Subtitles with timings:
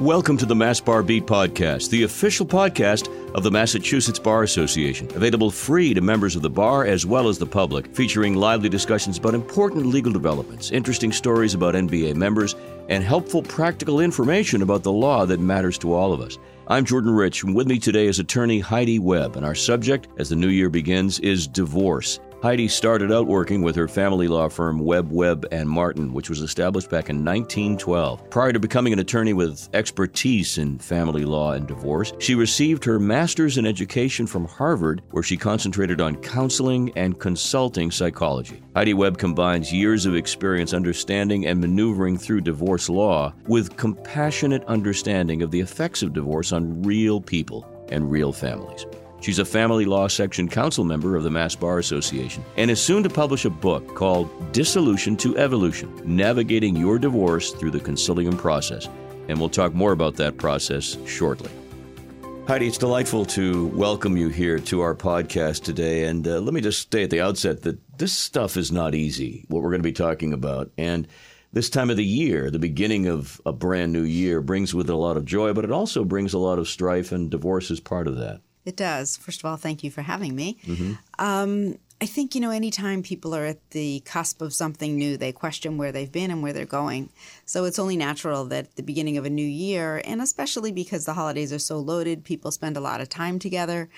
[0.00, 5.06] Welcome to the Mass Bar Beat Podcast, the official podcast of the Massachusetts Bar Association.
[5.14, 9.18] Available free to members of the bar as well as the public, featuring lively discussions
[9.18, 12.56] about important legal developments, interesting stories about MBA members,
[12.88, 16.38] and helpful practical information about the law that matters to all of us.
[16.68, 20.30] I'm Jordan Rich, and with me today is attorney Heidi Webb, and our subject, as
[20.30, 22.20] the new year begins, is divorce.
[22.42, 26.40] Heidi started out working with her family law firm Webb, Webb and Martin, which was
[26.40, 28.30] established back in 1912.
[28.30, 32.98] Prior to becoming an attorney with expertise in family law and divorce, she received her
[32.98, 38.62] master's in education from Harvard, where she concentrated on counseling and consulting psychology.
[38.74, 45.42] Heidi Webb combines years of experience understanding and maneuvering through divorce law with compassionate understanding
[45.42, 48.86] of the effects of divorce on real people and real families.
[49.20, 53.02] She's a family law section council member of the Mass Bar Association and is soon
[53.02, 58.88] to publish a book called Dissolution to Evolution Navigating Your Divorce Through the Consilium Process.
[59.28, 61.50] And we'll talk more about that process shortly.
[62.48, 66.04] Heidi, it's delightful to welcome you here to our podcast today.
[66.04, 69.44] And uh, let me just say at the outset that this stuff is not easy,
[69.48, 70.70] what we're going to be talking about.
[70.78, 71.06] And
[71.52, 74.92] this time of the year, the beginning of a brand new year, brings with it
[74.94, 77.80] a lot of joy, but it also brings a lot of strife, and divorce is
[77.80, 78.40] part of that.
[78.64, 79.16] It does.
[79.16, 80.58] First of all, thank you for having me.
[80.66, 80.92] Mm-hmm.
[81.18, 85.32] Um, I think, you know, anytime people are at the cusp of something new, they
[85.32, 87.10] question where they've been and where they're going.
[87.44, 91.04] So it's only natural that at the beginning of a new year, and especially because
[91.04, 93.90] the holidays are so loaded, people spend a lot of time together.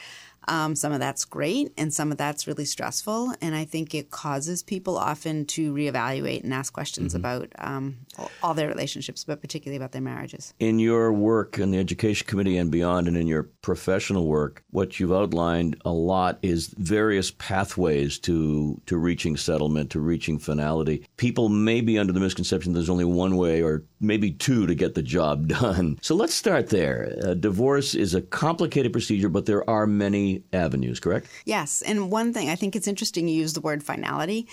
[0.49, 3.35] Um, some of that's great, and some of that's really stressful.
[3.41, 7.25] And I think it causes people often to reevaluate and ask questions mm-hmm.
[7.25, 7.99] about um,
[8.43, 10.55] all their relationships, but particularly about their marriages.
[10.59, 14.99] In your work in the Education Committee and beyond, and in your professional work, what
[14.99, 21.07] you've outlined a lot is various pathways to to reaching settlement, to reaching finality.
[21.17, 24.95] People may be under the misconception there's only one way or maybe two to get
[24.95, 25.99] the job done.
[26.03, 27.17] So let's start there.
[27.25, 31.27] Uh, divorce is a complicated procedure, but there are many avenues, correct?
[31.45, 31.83] Yes.
[31.83, 34.49] And one thing, I think it's interesting you use the word finality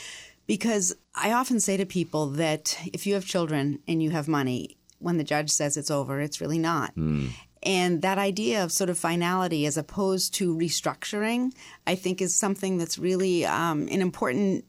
[0.48, 4.78] because I often say to people that if you have children and you have money,
[5.00, 6.96] when the judge says it's over, it's really not.
[6.96, 7.30] Mm.
[7.62, 11.52] And that idea of sort of finality as opposed to restructuring,
[11.86, 14.66] I think is something that's really um, an important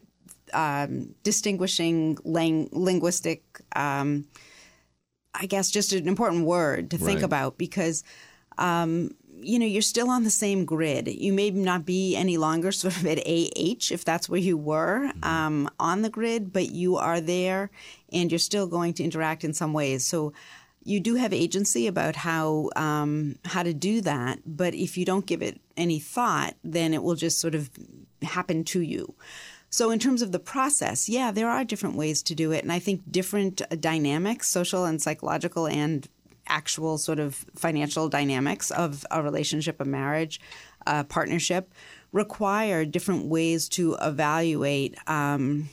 [0.53, 3.43] um, distinguishing lang- linguistic
[3.77, 4.27] um,
[5.35, 8.03] I guess, just an important word to think about because,
[8.59, 9.13] um,
[9.43, 11.09] you know, you're still on the same grid.
[11.09, 15.09] You may not be any longer sort of at AH if that's where you were
[15.09, 15.25] mm-hmm.
[15.25, 17.71] um, on the grid, but you are there
[18.13, 20.05] and you're still going to interact in some ways.
[20.05, 20.33] So
[20.83, 25.27] you do have agency about how um, how to do that, but if you don't
[25.27, 27.71] give it any thought, then it will just sort of
[28.23, 29.15] happen to you.
[29.69, 32.65] So, in terms of the process, yeah, there are different ways to do it.
[32.65, 36.09] And I think different dynamics, social and psychological, and
[36.51, 40.41] actual sort of financial dynamics of a relationship, a marriage,
[40.87, 41.73] a partnership
[42.13, 45.69] require different ways to evaluate um,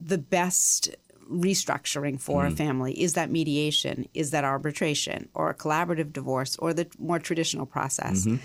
[0.00, 0.94] the best
[1.30, 2.52] restructuring for mm.
[2.52, 3.00] a family.
[3.00, 4.08] Is that mediation?
[4.14, 8.26] Is that arbitration or a collaborative divorce or the more traditional process?
[8.26, 8.44] Mm-hmm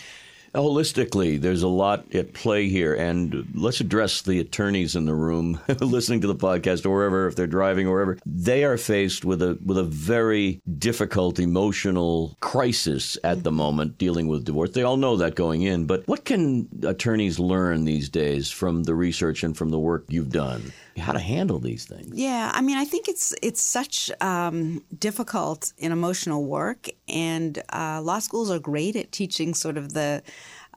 [0.54, 5.60] holistically, there's a lot at play here, and let's address the attorneys in the room
[5.80, 8.18] listening to the podcast or wherever, if they're driving or wherever.
[8.26, 14.28] They are faced with a with a very difficult emotional crisis at the moment dealing
[14.28, 14.72] with divorce.
[14.72, 18.96] They all know that going in, but what can attorneys learn these days from the
[18.96, 20.74] research and from the work you've done?
[20.98, 22.12] how to handle these things.
[22.14, 28.02] Yeah, I mean, I think it's it's such um, difficult and emotional work, and uh,
[28.02, 30.22] law schools are great at teaching sort of the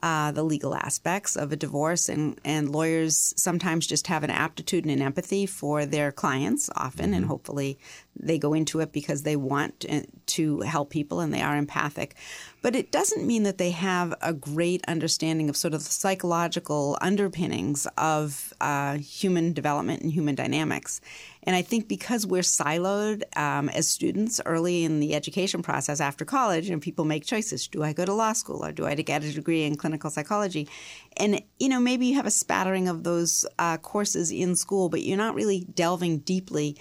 [0.02, 4.84] uh, the legal aspects of a divorce, and, and lawyers sometimes just have an aptitude
[4.84, 7.14] and an empathy for their clients, often, mm-hmm.
[7.14, 7.78] and hopefully
[8.18, 9.84] they go into it because they want
[10.26, 12.16] to help people and they are empathic.
[12.62, 16.98] But it doesn't mean that they have a great understanding of sort of the psychological
[17.00, 21.00] underpinnings of uh, human development and human dynamics.
[21.44, 26.24] And I think because we're siloed um, as students early in the education process after
[26.24, 29.22] college, and people make choices: do I go to law school or do I get
[29.22, 30.68] a degree in clinical psychology?
[31.16, 35.02] And you know, maybe you have a spattering of those uh, courses in school, but
[35.02, 36.76] you're not really delving deeply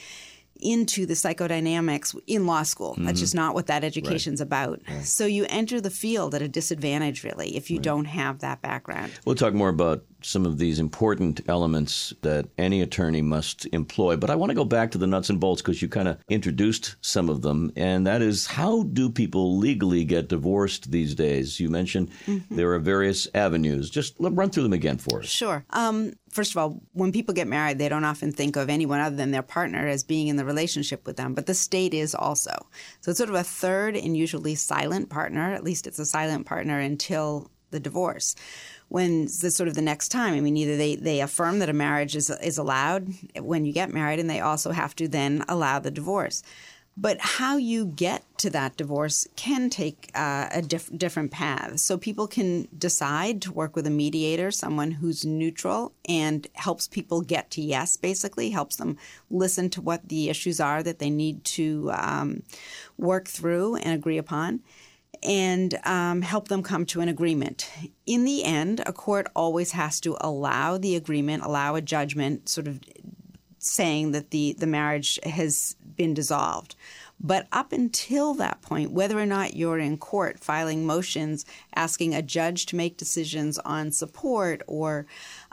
[0.62, 2.94] into the psychodynamics in law school.
[2.94, 3.06] Mm-hmm.
[3.06, 4.48] That's just not what that education's right.
[4.48, 4.82] about.
[4.88, 5.04] Right.
[5.04, 7.84] So you enter the field at a disadvantage, really, if you right.
[7.84, 9.12] don't have that background.
[9.26, 14.18] We'll talk more about some of these important elements that any attorney must employ.
[14.18, 16.18] But I want to go back to the nuts and bolts because you kind of
[16.30, 17.72] introduced some of them.
[17.76, 21.60] And that is how do people legally get divorced these days?
[21.60, 22.56] You mentioned mm-hmm.
[22.56, 23.90] there are various avenues.
[23.90, 25.28] Just run through them again for us.
[25.28, 25.64] Sure.
[25.70, 29.16] Um, first of all, when people get married, they don't often think of anyone other
[29.16, 32.54] than their partner as being in the relationship with them, but the state is also.
[33.02, 35.54] So it's sort of a third and usually silent partner.
[35.54, 38.36] At least it's a silent partner until the divorce.
[38.90, 41.74] When the sort of the next time, I mean, either they, they affirm that a
[41.74, 43.10] marriage is, is allowed
[43.40, 46.44] when you get married, and they also have to then allow the divorce.
[46.98, 51.80] But how you get to that divorce can take uh, a diff- different path.
[51.80, 57.20] So people can decide to work with a mediator, someone who's neutral and helps people
[57.20, 58.98] get to yes, basically, helps them
[59.30, 62.44] listen to what the issues are that they need to um,
[62.98, 64.62] work through and agree upon
[65.26, 67.70] and um, help them come to an agreement.
[68.06, 72.68] In the end, a court always has to allow the agreement, allow a judgment, sort
[72.68, 72.80] of
[73.58, 76.76] saying that the, the marriage has been dissolved.
[77.20, 82.22] But up until that point, whether or not you're in court filing motions asking a
[82.22, 85.08] judge to make decisions on support or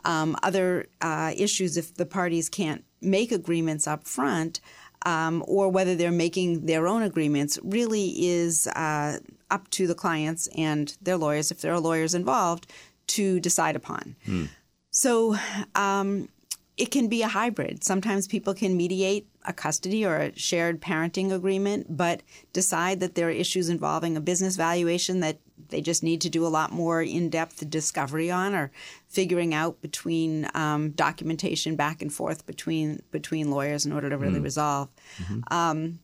[0.05, 4.61] um, other uh, issues if the parties can't make agreements up front,
[5.05, 9.19] um, or whether they're making their own agreements, really is uh,
[9.51, 12.71] up to the clients and their lawyers, if there are lawyers involved,
[13.09, 14.17] to decide upon.
[14.25, 14.45] Hmm.
[14.91, 15.37] So
[15.75, 16.29] um,
[16.77, 17.85] it can be a hybrid.
[17.85, 22.23] Sometimes people can mediate a custody or a shared parenting agreement, but
[22.53, 26.47] decide that there are issues involving a business valuation that they just need to do
[26.47, 28.71] a lot more in depth discovery on or
[29.09, 34.41] figuring out between um, documentation back and forth between between lawyers in order to really
[34.41, 34.45] mm.
[34.45, 34.89] resolve.
[35.19, 35.55] Mm-hmm.
[35.55, 35.99] Um,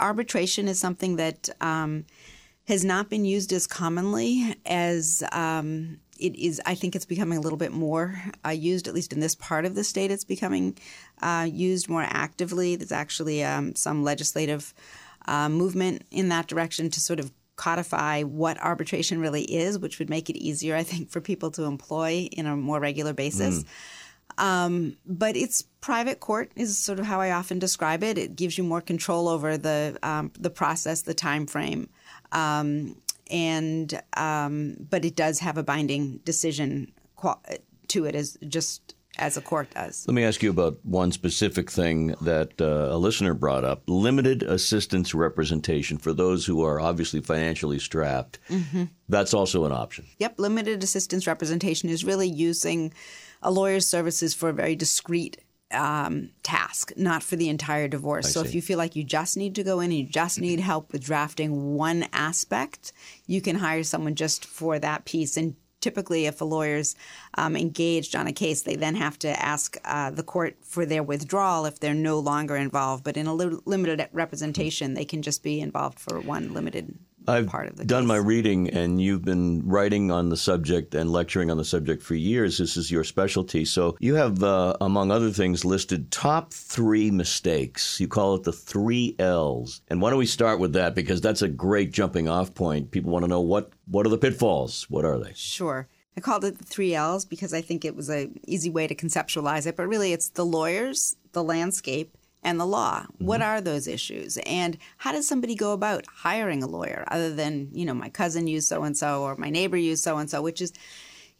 [0.00, 2.04] arbitration is something that um,
[2.66, 6.60] has not been used as commonly as um, it is.
[6.66, 9.64] I think it's becoming a little bit more uh, used, at least in this part
[9.64, 10.10] of the state.
[10.10, 10.78] It's becoming
[11.22, 12.76] uh, used more actively.
[12.76, 14.74] There's actually um, some legislative
[15.26, 20.10] uh, movement in that direction to sort of codify what arbitration really is, which would
[20.10, 23.62] make it easier, I think, for people to employ in a more regular basis.
[23.62, 23.66] Mm.
[24.36, 28.18] Um, but it's private court is sort of how I often describe it.
[28.18, 31.88] It gives you more control over the um, the process, the time frame,
[32.32, 32.96] um,
[33.30, 36.92] and um, but it does have a binding decision
[37.88, 40.04] to it as just as a court does.
[40.08, 44.42] Let me ask you about one specific thing that uh, a listener brought up limited
[44.42, 48.38] assistance representation for those who are obviously financially strapped.
[48.48, 48.84] Mm-hmm.
[49.08, 50.06] That's also an option.
[50.18, 52.92] Yep, limited assistance representation is really using
[53.42, 55.38] a lawyer's services for a very discrete
[55.70, 58.26] um, task, not for the entire divorce.
[58.26, 58.48] I so see.
[58.48, 60.92] if you feel like you just need to go in and you just need help
[60.92, 62.92] with drafting one aspect,
[63.26, 66.96] you can hire someone just for that piece and typically, if a lawyer's
[67.36, 71.02] um, engaged on a case, they then have to ask uh, the court for their
[71.02, 73.04] withdrawal if they're no longer involved.
[73.04, 77.46] But in a li- limited representation, they can just be involved for one limited I've
[77.46, 78.08] part of the done case.
[78.08, 82.14] my reading, and you've been writing on the subject and lecturing on the subject for
[82.14, 82.58] years.
[82.58, 83.64] This is your specialty.
[83.64, 88.00] So you have, uh, among other things, listed top three mistakes.
[88.00, 89.80] You call it the three L's.
[89.88, 90.94] And why don't we start with that?
[90.94, 92.90] Because that's a great jumping off point.
[92.90, 94.86] People want to know what, what are the pitfalls?
[94.90, 95.32] What are they?
[95.34, 95.88] Sure.
[96.16, 98.94] I called it the three L's because I think it was a easy way to
[98.94, 99.76] conceptualize it.
[99.76, 103.00] But really, it's the lawyers, the landscape, and the law.
[103.00, 103.26] Mm-hmm.
[103.26, 104.36] What are those issues?
[104.46, 108.46] And how does somebody go about hiring a lawyer other than, you know, my cousin
[108.46, 110.72] used so and so or my neighbor used so and so, which is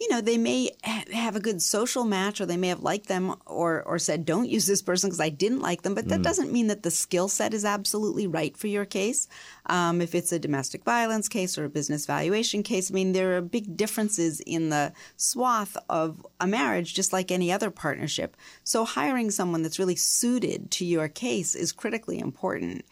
[0.04, 3.34] you know, they may have a good social match or they may have liked them
[3.46, 5.94] or, or said, don't use this person because I didn't like them.
[5.94, 6.24] But that mm.
[6.24, 9.28] doesn't mean that the skill set is absolutely right for your case.
[9.64, 13.38] Um, if it's a domestic violence case or a business valuation case, I mean, there
[13.38, 18.36] are big differences in the swath of a marriage, just like any other partnership.
[18.62, 22.84] So hiring someone that's really suited to your case is critically important.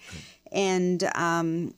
[0.50, 1.74] And, um,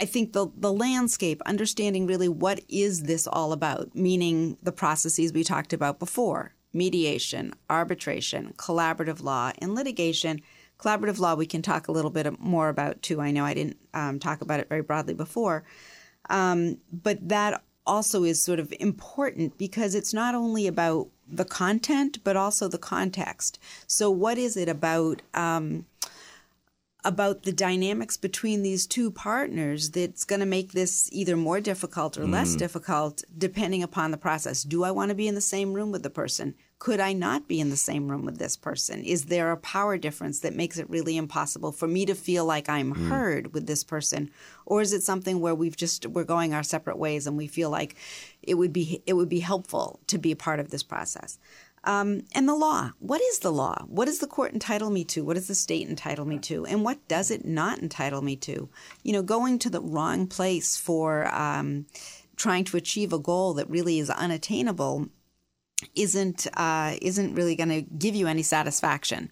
[0.00, 5.32] I think the the landscape, understanding really what is this all about, meaning the processes
[5.32, 10.40] we talked about before, mediation, arbitration, collaborative law, and litigation.
[10.78, 13.20] Collaborative law we can talk a little bit more about too.
[13.20, 15.64] I know I didn't um, talk about it very broadly before,
[16.28, 22.18] um, but that also is sort of important because it's not only about the content
[22.24, 23.58] but also the context.
[23.86, 25.22] So what is it about?
[25.34, 25.86] Um,
[27.04, 32.16] about the dynamics between these two partners that's going to make this either more difficult
[32.16, 32.32] or mm.
[32.32, 34.62] less difficult depending upon the process.
[34.62, 36.54] Do I want to be in the same room with the person?
[36.78, 39.02] Could I not be in the same room with this person?
[39.02, 42.68] Is there a power difference that makes it really impossible for me to feel like
[42.68, 43.08] I'm mm.
[43.08, 44.30] heard with this person?
[44.66, 47.70] Or is it something where we've just we're going our separate ways and we feel
[47.70, 47.96] like
[48.42, 51.38] it would be it would be helpful to be a part of this process?
[51.84, 52.92] Um, and the law.
[52.98, 53.84] What is the law?
[53.86, 55.24] What does the court entitle me to?
[55.24, 56.64] What does the state entitle me to?
[56.66, 58.68] And what does it not entitle me to?
[59.02, 61.86] You know, going to the wrong place for um,
[62.36, 65.08] trying to achieve a goal that really is unattainable
[65.94, 69.30] isn't uh, isn't really going to give you any satisfaction.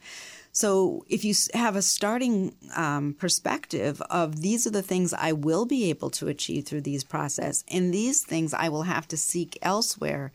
[0.55, 5.65] So if you have a starting um, perspective of these are the things I will
[5.65, 9.59] be able to achieve through these process, and these things I will have to seek
[9.63, 10.31] elsewhere,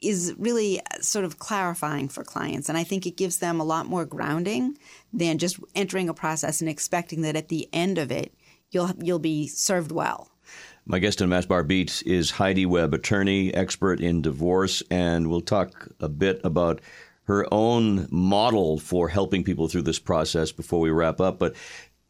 [0.00, 2.68] is really uh, sort of clarifying for clients.
[2.68, 4.78] And I think it gives them a lot more grounding
[5.12, 8.32] than just entering a process and expecting that at the end of it
[8.70, 10.30] you'll you'll be served well.
[10.86, 15.42] My guest on Mass Bar Beat is Heidi Webb, attorney, expert in divorce, and we'll
[15.42, 16.80] talk a bit about
[17.24, 21.38] her own model for helping people through this process before we wrap up.
[21.38, 21.56] But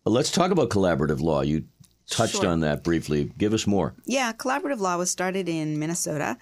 [0.04, 1.40] let's talk about collaborative law.
[1.40, 1.64] You
[2.08, 2.46] touched sure.
[2.46, 3.32] on that briefly.
[3.36, 3.94] Give us more.
[4.04, 6.38] Yeah, collaborative law was started in Minnesota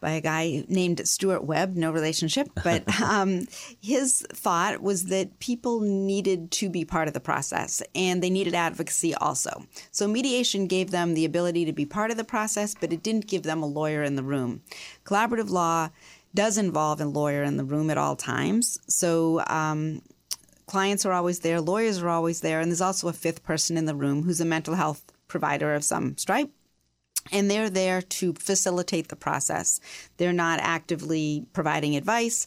[0.00, 3.46] by a guy named Stuart Webb, no relationship, but um,
[3.80, 8.54] his thought was that people needed to be part of the process and they needed
[8.54, 9.64] advocacy also.
[9.90, 13.26] So mediation gave them the ability to be part of the process, but it didn't
[13.26, 14.62] give them a lawyer in the room.
[15.04, 15.90] Collaborative law
[16.34, 18.78] does involve a lawyer in the room at all times.
[18.86, 20.02] So um,
[20.66, 23.86] clients are always there, lawyers are always there, and there's also a fifth person in
[23.86, 26.50] the room who's a mental health provider of some stripe
[27.32, 29.80] and they're there to facilitate the process.
[30.16, 32.46] They're not actively providing advice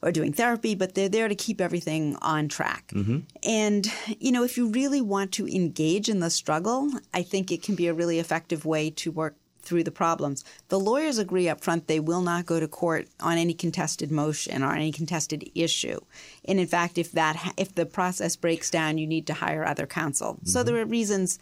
[0.00, 2.92] or doing therapy, but they're there to keep everything on track.
[2.94, 3.18] Mm-hmm.
[3.42, 7.62] And, you know, if you really want to engage in the struggle, I think it
[7.62, 10.44] can be a really effective way to work through the problems.
[10.68, 14.62] The lawyers agree up front they will not go to court on any contested motion
[14.62, 16.00] or any contested issue.
[16.46, 19.86] And in fact, if that if the process breaks down, you need to hire other
[19.86, 20.34] counsel.
[20.34, 20.46] Mm-hmm.
[20.46, 21.38] So there are reasons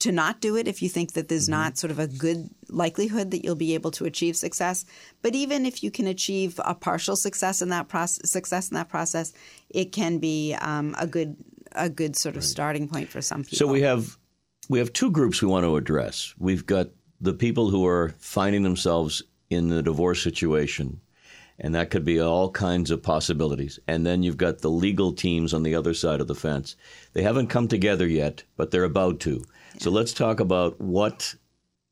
[0.00, 1.62] to not do it if you think that there's mm-hmm.
[1.62, 4.84] not sort of a good likelihood that you'll be able to achieve success.
[5.22, 8.88] But even if you can achieve a partial success in that process, success in that
[8.88, 9.32] process,
[9.68, 11.36] it can be um, a good
[11.72, 12.48] a good sort of right.
[12.48, 13.58] starting point for some people.
[13.58, 14.16] So we have
[14.68, 16.34] we have two groups we want to address.
[16.38, 16.88] We've got
[17.20, 21.00] the people who are finding themselves in the divorce situation.
[21.62, 23.78] And that could be all kinds of possibilities.
[23.86, 26.74] And then you've got the legal teams on the other side of the fence.
[27.12, 29.44] They haven't come together yet, but they're about to.
[29.78, 31.34] So let's talk about what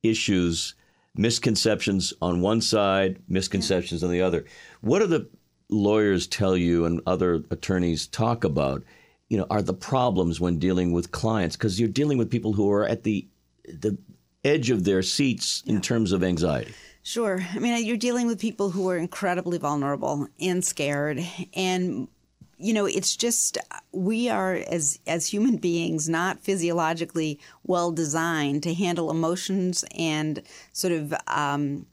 [0.02, 0.74] issues,
[1.14, 4.44] misconceptions on one side, misconceptions on the other.
[4.80, 5.28] What do the
[5.68, 8.82] lawyers tell you and other attorneys talk about?
[9.28, 12.70] You know, are the problems when dealing with clients because you're dealing with people who
[12.70, 13.28] are at the
[13.64, 13.98] the
[14.44, 15.74] edge of their seats yeah.
[15.74, 16.72] in terms of anxiety.
[17.02, 17.40] Sure.
[17.54, 22.08] I mean, you're dealing with people who are incredibly vulnerable and scared, and
[22.58, 23.58] you know, it's just
[23.92, 30.92] we are as as human beings not physiologically well designed to handle emotions and sort
[30.92, 31.86] of um,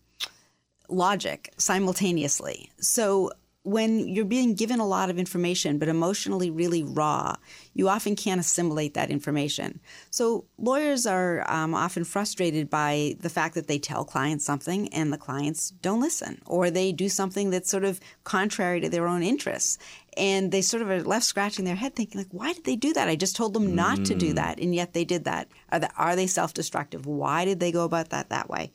[0.89, 2.71] logic simultaneously.
[2.79, 3.31] So
[3.65, 7.35] when you're being given a lot of information, but emotionally really raw,
[7.73, 9.79] you often can't assimilate that information.
[10.11, 15.11] So lawyers are um, often frustrated by the fact that they tell clients something and
[15.11, 19.23] the clients don't listen, or they do something that's sort of contrary to their own
[19.23, 19.79] interests.
[20.17, 22.93] And they sort of are left scratching their head thinking, like, why did they do
[22.93, 23.07] that?
[23.07, 24.05] I just told them not mm.
[24.05, 25.49] to do that, and yet they did that.
[25.71, 27.05] Are, they, are they self destructive?
[27.05, 28.71] Why did they go about that that way?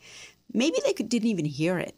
[0.53, 1.97] Maybe they could, didn't even hear it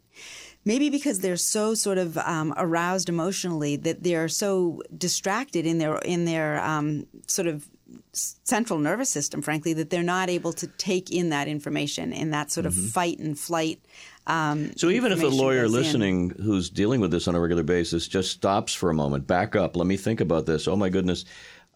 [0.65, 5.97] maybe because they're so sort of um, aroused emotionally that they're so distracted in their
[5.99, 7.69] in their um, sort of
[8.13, 12.51] central nervous system, frankly, that they're not able to take in that information in that
[12.51, 12.87] sort of mm-hmm.
[12.89, 13.81] fight and flight.
[14.27, 17.65] Um, so even if a lawyer listening in, who's dealing with this on a regular
[17.65, 20.69] basis just stops for a moment, back up, let me think about this.
[20.69, 21.25] Oh my goodness,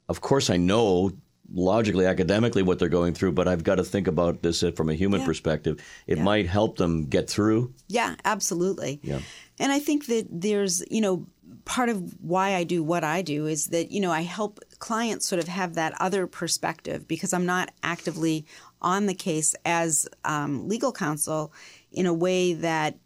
[0.08, 1.12] of course I know
[1.52, 4.94] logically, academically what they're going through, but I've got to think about this from a
[4.94, 5.26] human yeah.
[5.26, 5.84] perspective.
[6.06, 6.24] It yeah.
[6.24, 7.72] might help them get through.
[7.88, 9.00] Yeah, absolutely.
[9.02, 9.20] Yeah.
[9.58, 11.26] And I think that there's, you know,
[11.64, 15.26] part of why I do what I do is that, you know, I help clients
[15.26, 18.46] sort of have that other perspective because I'm not actively
[18.82, 21.52] on the case as um, legal counsel
[21.90, 22.98] in a way that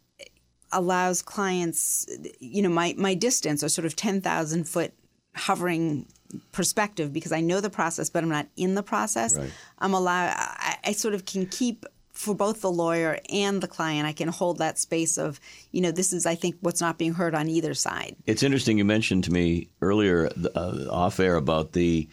[0.71, 2.07] allows clients,
[2.39, 4.93] you know, my, my distance or sort of 10,000 foot
[5.35, 6.05] hovering
[6.51, 9.37] perspective because I know the process, but I'm not in the process.
[9.37, 9.51] Right.
[9.79, 10.33] I'm allowed.
[10.37, 11.85] I, I sort of can keep
[12.21, 14.07] for both the lawyer and the client.
[14.07, 15.39] I can hold that space of,
[15.71, 18.15] you know, this is I think what's not being heard on either side.
[18.27, 18.77] It's interesting.
[18.77, 22.07] You mentioned to me earlier uh, off air about the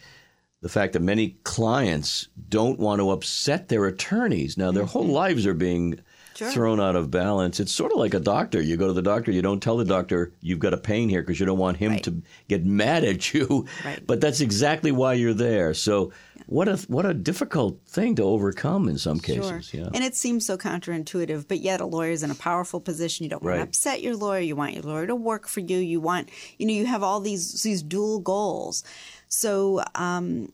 [0.61, 4.57] the fact that many clients don't want to upset their attorneys.
[4.57, 4.91] Now, their mm-hmm.
[4.91, 5.99] whole lives are being
[6.35, 6.51] Sure.
[6.51, 7.59] thrown out of balance.
[7.59, 8.61] It's sort of like a doctor.
[8.61, 11.21] You go to the doctor, you don't tell the doctor you've got a pain here
[11.21, 12.03] because you don't want him Right.
[12.03, 13.65] to get mad at you.
[13.83, 13.99] Right.
[14.07, 15.73] But that's exactly why you're there.
[15.73, 16.13] So
[16.49, 19.67] what a what a difficult thing to overcome in some cases.
[19.69, 19.81] Sure.
[19.81, 19.89] Yeah.
[19.93, 23.23] And it seems so counterintuitive, but yet a lawyer is in a powerful position.
[23.23, 23.57] You don't want Right.
[23.57, 24.39] to upset your lawyer.
[24.39, 25.77] You want your lawyer to work for you.
[25.77, 28.83] You want, you know, you have all these these dual goals.
[29.27, 30.51] So um,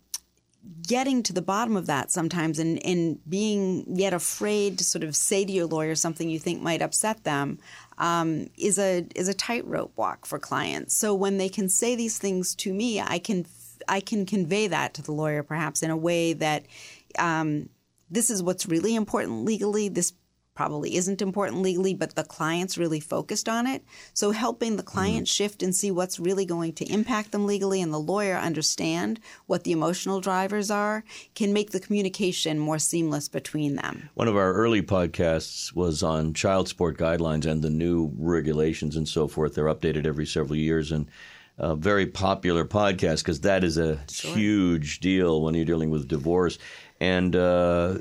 [0.85, 5.15] getting to the bottom of that sometimes and, and being yet afraid to sort of
[5.15, 7.57] say to your lawyer something you think might upset them
[7.99, 10.97] um, is a is a tightrope walk for clients.
[10.97, 13.45] So when they can say these things to me, I can
[13.87, 16.65] I can convey that to the lawyer perhaps in a way that
[17.17, 17.69] um,
[18.09, 19.89] this is what's really important legally.
[19.89, 20.13] This
[20.55, 23.83] probably isn't important legally, but the client's really focused on it.
[24.13, 27.93] So helping the client shift and see what's really going to impact them legally and
[27.93, 31.03] the lawyer understand what the emotional drivers are
[31.35, 34.09] can make the communication more seamless between them.
[34.13, 39.07] One of our early podcasts was on child support guidelines and the new regulations and
[39.07, 39.55] so forth.
[39.55, 41.07] They're updated every several years and
[41.57, 46.57] a very popular podcast because that is a huge deal when you're dealing with divorce.
[46.99, 47.95] And uh,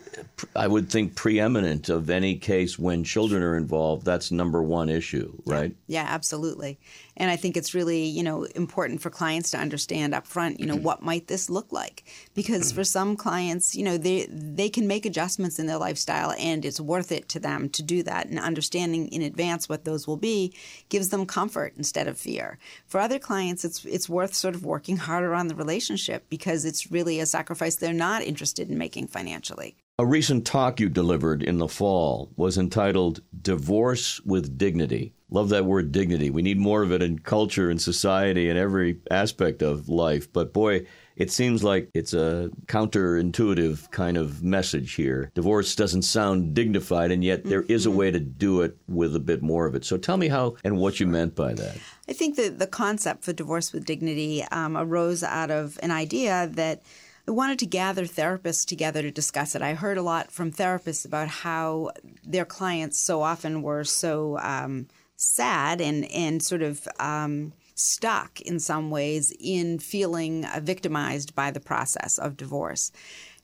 [0.54, 5.32] I would think preeminent of any case when children are involved, that's number one issue,
[5.46, 5.74] right?
[5.88, 6.78] Yeah, absolutely.
[7.16, 10.66] And I think it's really, you know, important for clients to understand up front, you
[10.66, 12.04] know, what might this look like?
[12.34, 16.64] Because for some clients, you know, they they can make adjustments in their lifestyle and
[16.64, 20.16] it's worth it to them to do that and understanding in advance what those will
[20.16, 20.54] be
[20.88, 22.58] gives them comfort instead of fear.
[22.86, 26.90] For other clients, it's it's worth sort of working harder on the relationship because it's
[26.90, 29.76] really a sacrifice they're not interested in making financially.
[29.96, 35.13] A recent talk you delivered in the fall was entitled Divorce with Dignity.
[35.30, 36.30] Love that word dignity.
[36.30, 40.32] We need more of it in culture and society and every aspect of life.
[40.32, 45.30] But boy, it seems like it's a counterintuitive kind of message here.
[45.34, 49.20] Divorce doesn't sound dignified, and yet there is a way to do it with a
[49.20, 49.84] bit more of it.
[49.84, 51.78] So tell me how and what you meant by that.
[52.08, 56.48] I think that the concept for divorce with dignity um, arose out of an idea
[56.52, 56.82] that
[57.26, 59.62] I wanted to gather therapists together to discuss it.
[59.62, 64.88] I heard a lot from therapists about how their clients so often were so um,
[65.16, 71.50] sad and and sort of um, stuck in some ways in feeling uh, victimized by
[71.50, 72.92] the process of divorce.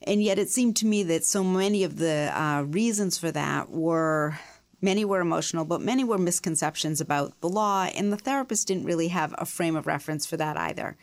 [0.02, 3.70] And yet, it seemed to me that so many of the uh, reasons for that
[3.70, 4.38] were
[4.82, 9.08] Many were emotional, but many were misconceptions about the law, and the therapist didn't really
[9.08, 10.96] have a frame of reference for that either.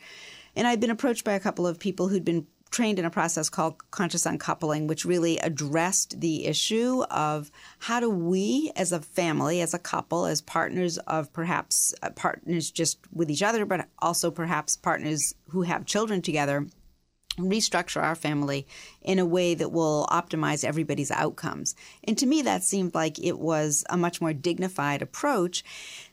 [0.56, 3.48] And I'd been approached by a couple of people who'd been trained in a process
[3.48, 9.60] called conscious uncoupling, which really addressed the issue of how do we, as a family,
[9.60, 14.30] as a couple, as partners of perhaps uh, partners just with each other, but also
[14.30, 16.66] perhaps partners who have children together,
[17.38, 18.66] restructure our family
[19.02, 21.74] in a way that will optimize everybody's outcomes.
[22.04, 25.64] And to me, that seemed like it was a much more dignified approach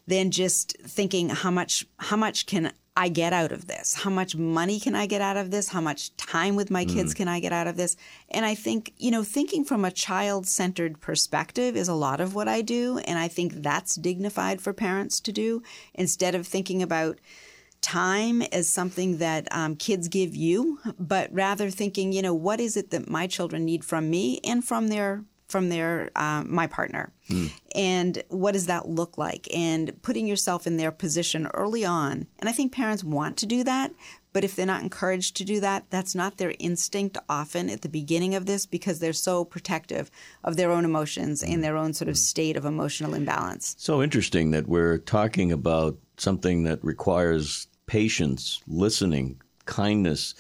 [0.08, 3.94] than just thinking how much how much can I get out of this?
[3.94, 5.68] How much money can I get out of this?
[5.68, 7.18] How much time with my kids mm.
[7.18, 7.98] can I get out of this?
[8.30, 12.36] And I think, you know, thinking from a child centered perspective is a lot of
[12.36, 13.00] what I do.
[13.00, 15.62] And I think that's dignified for parents to do
[15.94, 17.20] instead of thinking about
[17.86, 22.76] time as something that um, kids give you, but rather thinking, you know, what is
[22.76, 27.14] it that my children need from me and from their from their uh, my partner,
[27.76, 29.48] and what does that look like?
[29.54, 33.64] And putting yourself in their position early on, and I think parents want to do
[33.64, 33.92] that.
[34.34, 37.88] But if they're not encouraged to do that, that's not their instinct often at the
[37.88, 40.12] beginning of this because they're so protective
[40.44, 43.76] of their own emotions and their own sort of state of emotional imbalance.
[43.78, 50.36] So interesting that we're talking about something that requires patience, listening, kindness,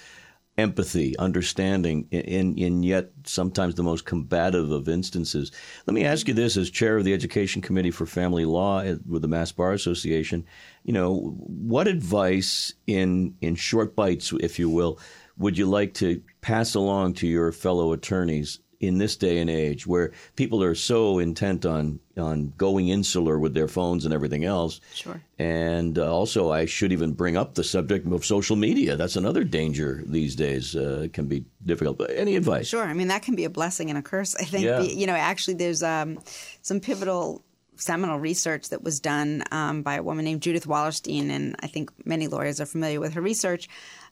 [0.58, 5.52] empathy, understanding, in, in yet sometimes the most combative of instances.
[5.86, 9.22] Let me ask you this as chair of the Education Committee for Family Law with
[9.22, 10.46] the Mass Bar Association,
[10.84, 15.00] you know, what advice in, in short bites, if you will,
[15.38, 19.86] would you like to pass along to your fellow attorneys in this day and age
[19.88, 24.80] where people are so intent on on going insular with their phones and everything else.
[24.94, 25.22] Sure.
[25.38, 28.96] And uh, also, I should even bring up the subject of social media.
[28.96, 30.76] That's another danger these days.
[30.78, 31.98] Uh, can be difficult.
[31.98, 32.68] But any advice?
[32.68, 32.86] Sure.
[32.86, 34.34] I mean, that can be a blessing and a curse.
[34.36, 34.82] I think, Yeah.
[34.82, 36.20] you know, actually, there's um,
[36.62, 37.44] some pivotal
[37.78, 41.92] seminal research that was done um, by a woman named Judith Wallerstein, and I think
[42.06, 43.68] many lawyers are familiar with her research.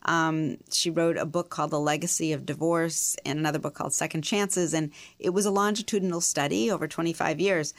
[0.05, 4.23] Um, she wrote a book called The Legacy of Divorce and another book called Second
[4.23, 7.73] Chances, and it was a longitudinal study over 25 years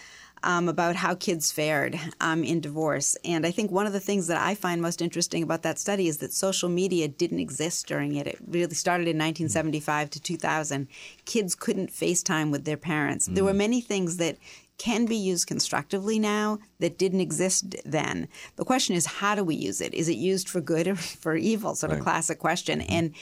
[0.45, 3.17] um, about how kids fared um, in divorce.
[3.25, 6.07] And I think one of the things that I find most interesting about that study
[6.07, 8.27] is that social media didn't exist during it.
[8.27, 10.87] It really started in 1975 to 2000.
[11.25, 13.27] Kids couldn't FaceTime with their parents.
[13.27, 14.37] There were many things that
[14.79, 18.29] can be used constructively now that didn't exist then.
[18.57, 19.95] The question is, how do we use it?
[19.95, 21.75] Is it used for good or for evil?
[21.75, 22.05] Sort of right.
[22.05, 22.81] classic question.
[22.81, 22.93] Mm-hmm.
[22.93, 23.15] And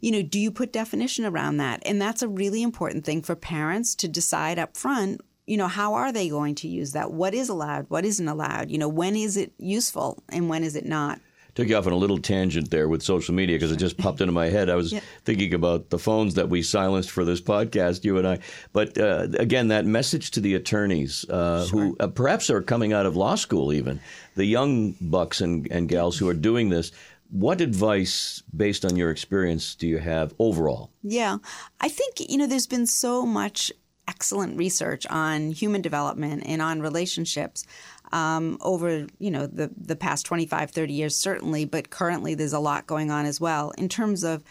[0.00, 1.82] you know, do you put definition around that?
[1.86, 5.94] And that's a really important thing for parents to decide up front you know, how
[5.94, 7.12] are they going to use that?
[7.12, 7.86] What is allowed?
[7.88, 8.70] What isn't allowed?
[8.70, 11.20] You know, when is it useful and when is it not?
[11.56, 14.20] Took you off on a little tangent there with social media because it just popped
[14.20, 14.68] into my head.
[14.68, 15.00] I was yeah.
[15.24, 18.38] thinking about the phones that we silenced for this podcast, you and I.
[18.74, 21.80] But uh, again, that message to the attorneys uh, sure.
[21.80, 24.00] who uh, perhaps are coming out of law school, even
[24.34, 26.92] the young bucks and, and gals who are doing this.
[27.30, 30.90] What advice, based on your experience, do you have overall?
[31.02, 31.38] Yeah,
[31.80, 33.72] I think, you know, there's been so much
[34.08, 37.64] excellent research on human development and on relationships
[38.12, 42.58] um, over you know the the past 25 30 years certainly but currently there's a
[42.58, 44.42] lot going on as well in terms of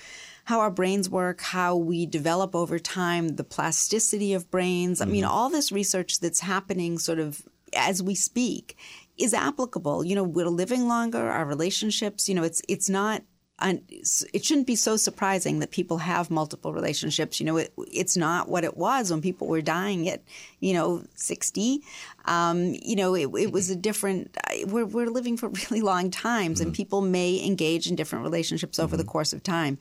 [0.46, 5.10] how our brains work how we develop over time the plasticity of brains mm-hmm.
[5.10, 5.32] i mean mm-hmm.
[5.32, 7.42] all this research that's happening sort of
[7.76, 8.78] as we speak
[9.18, 13.22] is applicable you know we're living longer our relationships you know it's it's not
[13.62, 17.40] it shouldn't be so surprising that people have multiple relationships.
[17.40, 20.22] You know, it, it's not what it was when people were dying at,
[20.60, 21.82] you know, 60.
[22.26, 26.60] Um, you know, it, it, was a different, we're, we're living for really long times
[26.60, 26.68] mm-hmm.
[26.68, 29.06] and people may engage in different relationships over mm-hmm.
[29.06, 29.78] the course of time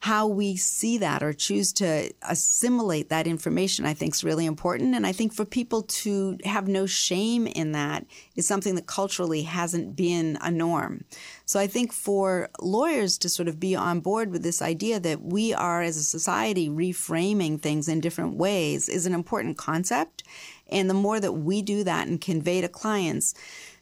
[0.00, 4.94] how we see that or choose to assimilate that information, I think is really important.
[4.94, 8.06] And I think for people to have no shame in that
[8.36, 11.04] is something that culturally hasn't been a norm.
[11.46, 15.22] So I think for lawyers to sort of be on board with this idea that
[15.22, 20.22] we are as a society reframing things in different ways is an important concept.
[20.70, 23.34] And the more that we do that and convey to clients,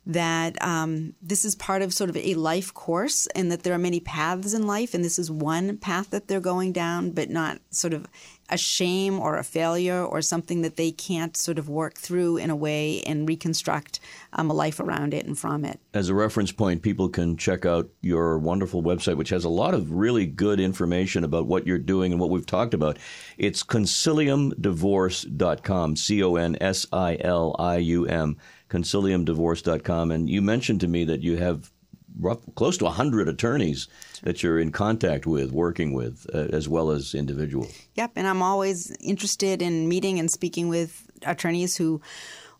[0.06, 3.78] that um, this is part of sort of a life course and that there are
[3.78, 7.58] many paths in life and this is one path that they're going down but not
[7.70, 8.06] sort of
[8.48, 12.50] a shame or a failure or something that they can't sort of work through in
[12.50, 13.98] a way and reconstruct
[14.34, 15.80] um, a life around it and from it.
[15.94, 19.74] As a reference point, people can check out your wonderful website, which has a lot
[19.74, 22.98] of really good information about what you're doing and what we've talked about.
[23.36, 28.36] It's consiliumdivorce.com, C O N S I L I U M
[28.70, 30.10] consiliumdivorce.com.
[30.10, 31.70] And you mentioned to me that you have
[32.18, 33.88] rough, close to 100 attorneys
[34.22, 37.72] that you're in contact with, working with, uh, as well as individuals.
[37.94, 42.00] Yep, and I'm always interested in meeting and speaking with attorneys who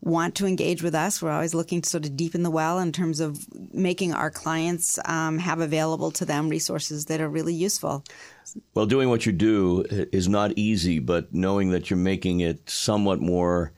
[0.03, 1.23] want to engage with us.
[1.23, 4.99] We're always looking to sort of deepen the well in terms of making our clients
[5.07, 8.05] um, have available to them resources that are really useful.
[8.75, 13.21] Well, doing what you do is not easy, but knowing that you're making it somewhat
[13.21, 13.73] more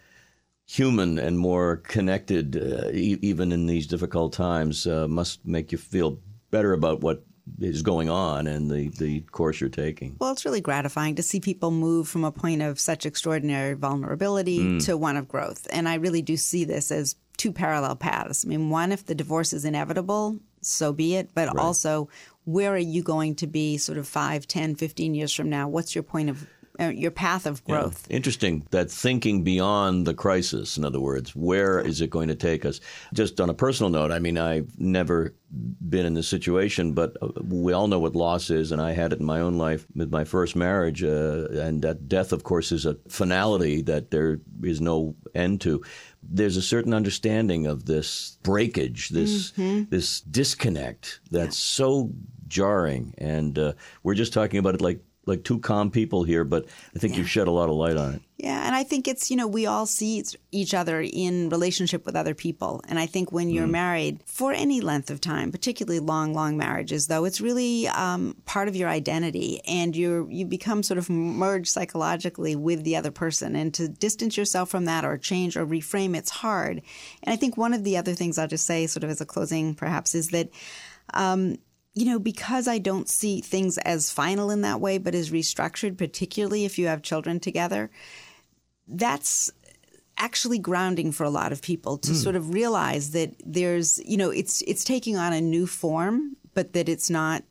[0.69, 5.79] human and more connected, uh, e- even in these difficult times, uh, must make you
[5.79, 6.19] feel
[6.51, 7.25] better about what
[7.59, 10.15] is going on and the, the course you're taking.
[10.21, 14.59] Well, it's really gratifying to see people move from a point of such extraordinary vulnerability
[14.59, 14.85] mm.
[14.85, 15.67] to one of growth.
[15.71, 18.45] And I really do see this as two parallel paths.
[18.45, 21.31] I mean, one, if the divorce is inevitable, so be it.
[21.35, 21.57] But right.
[21.57, 22.11] also,
[22.45, 25.67] where are you going to be sort of 5, 10, 15 years from now?
[25.67, 26.47] What's your point of
[26.79, 28.07] your path of growth.
[28.09, 28.17] Yeah.
[28.17, 30.77] Interesting that thinking beyond the crisis.
[30.77, 32.81] In other words, where is it going to take us?
[33.13, 37.29] Just on a personal note, I mean, I've never been in this situation, but uh,
[37.43, 40.11] we all know what loss is, and I had it in my own life with
[40.11, 41.03] my first marriage.
[41.03, 45.83] Uh, and that death, of course, is a finality that there is no end to.
[46.23, 49.85] There's a certain understanding of this breakage, this mm-hmm.
[49.89, 51.77] this disconnect that's yeah.
[51.77, 52.11] so
[52.49, 56.67] jarring, and uh, we're just talking about it like like two calm people here, but
[56.97, 57.21] I think yeah.
[57.21, 58.23] you've shed a lot of light on it.
[58.39, 62.15] Yeah, and I think it's, you know, we all see each other in relationship with
[62.15, 62.81] other people.
[62.89, 63.73] And I think when you're mm.
[63.73, 68.69] married for any length of time, particularly long, long marriages, though, it's really um, part
[68.69, 73.57] of your identity and you you become sort of merged psychologically with the other person.
[73.57, 76.81] And to distance yourself from that or change or reframe, it's hard.
[77.25, 79.27] And I think one of the other things I'll just say, sort of as a
[79.27, 80.49] closing perhaps, is that
[81.13, 81.57] um,
[81.99, 85.99] you know, because I don't see things as final in that way, but as restructured,
[85.99, 87.91] particularly if you have children together,
[88.87, 89.51] that's
[90.17, 92.15] actually grounding for a lot of people to mm.
[92.15, 96.73] sort of realize that there's, you know, it's it's taking on a new form, but
[96.75, 97.43] that it's not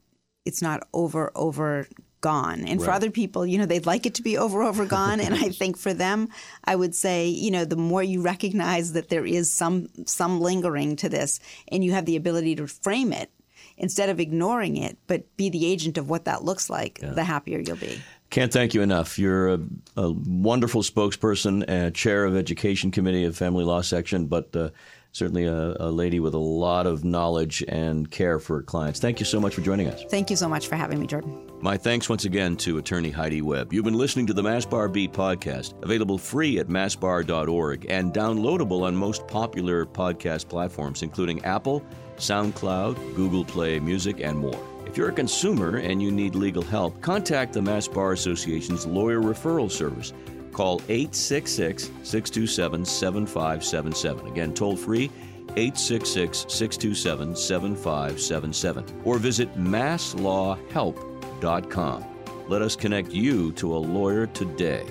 [0.46, 1.86] it's not over over
[2.22, 2.62] gone.
[2.62, 2.86] And right.
[2.86, 5.20] for other people, you know, they'd like it to be over over gone.
[5.20, 6.30] and I think for them,
[6.64, 10.96] I would say, you know, the more you recognize that there is some some lingering
[10.98, 13.30] to this, and you have the ability to frame it
[13.78, 17.12] instead of ignoring it, but be the agent of what that looks like, yeah.
[17.12, 18.00] the happier you'll be.
[18.30, 19.18] Can't thank you enough.
[19.18, 19.60] You're a,
[19.96, 24.70] a wonderful spokesperson, and chair of Education Committee of Family Law Section, but uh,
[25.18, 29.00] certainly a, a, lady with a lot of knowledge and care for clients.
[29.00, 30.04] Thank you so much for joining us.
[30.10, 31.50] Thank you so much for having me, Jordan.
[31.60, 33.74] My thanks once again to attorney Heidi Webb.
[33.74, 38.96] You've been listening to the MassBar Beat podcast, available free at massbar.org and downloadable on
[38.96, 41.84] most popular podcast platforms, including Apple,
[42.18, 44.60] SoundCloud, Google Play Music, and more.
[44.86, 49.20] If you're a consumer and you need legal help, contact the Mass Bar Association's lawyer
[49.20, 50.14] referral service.
[50.58, 54.28] Call 866 627 7577.
[54.28, 55.12] Again, toll free
[55.56, 58.84] 866 627 7577.
[59.06, 62.06] Or visit masslawhelp.com.
[62.48, 64.84] Let us connect you to a lawyer today.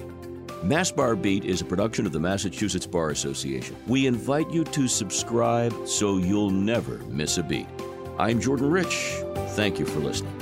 [0.63, 3.75] Mass Bar Beat is a production of the Massachusetts Bar Association.
[3.89, 7.67] We invite you to subscribe so you'll never miss a beat.
[8.21, 9.17] I'm Jordan Rich.
[9.57, 10.36] Thank you for listening.